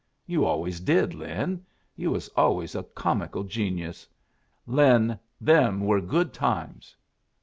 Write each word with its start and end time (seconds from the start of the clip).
"You 0.25 0.45
always 0.45 0.79
did, 0.79 1.13
Lin. 1.13 1.63
You 1.95 2.09
was 2.09 2.27
always 2.29 2.73
a 2.73 2.81
comical 2.81 3.43
genius. 3.43 4.07
Lin, 4.65 5.19
them 5.39 5.81
were 5.81 6.01
good 6.01 6.33
times." 6.33 6.95